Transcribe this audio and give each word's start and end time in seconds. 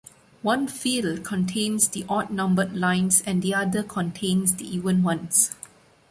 One 0.41 0.67
field 0.67 1.23
contains 1.23 1.87
the 1.89 2.05
odd-numbered 2.09 2.75
lines 2.75 3.21
and 3.21 3.39
the 3.43 3.53
other 3.53 3.83
contains 3.83 4.55
the 4.55 4.65
even 4.67 5.03
ones. 5.03 5.51